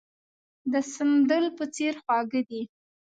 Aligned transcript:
د 0.71 0.73
سندل 0.93 1.45
په 1.57 1.63
څېر 1.75 1.93
خواږه 2.03 2.41
دي. 2.49 2.61